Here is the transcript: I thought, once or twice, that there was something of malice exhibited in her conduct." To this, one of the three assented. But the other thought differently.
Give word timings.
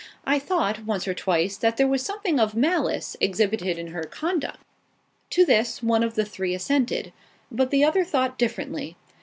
I 0.25 0.39
thought, 0.39 0.83
once 0.85 1.07
or 1.07 1.13
twice, 1.13 1.57
that 1.57 1.77
there 1.77 1.87
was 1.87 2.01
something 2.01 2.39
of 2.39 2.55
malice 2.55 3.15
exhibited 3.21 3.77
in 3.77 3.89
her 3.89 4.01
conduct." 4.01 4.59
To 5.29 5.45
this, 5.45 5.83
one 5.83 6.01
of 6.01 6.15
the 6.15 6.25
three 6.25 6.55
assented. 6.55 7.13
But 7.51 7.69
the 7.69 7.83
other 7.83 8.03
thought 8.03 8.39
differently. 8.39 8.95